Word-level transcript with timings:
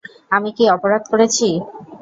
আমি 0.31 0.49
কী 0.57 0.63
অপরাধ 0.75 1.03
করেছি? 1.11 1.47